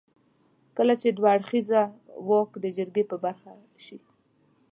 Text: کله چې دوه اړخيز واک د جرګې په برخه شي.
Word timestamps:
کله 0.77 0.93
چې 1.01 1.07
دوه 1.17 1.29
اړخيز 1.35 1.69
واک 2.27 2.49
د 2.63 2.65
جرګې 2.77 3.03
په 3.11 3.15
برخه 3.23 3.51
شي. 3.85 3.97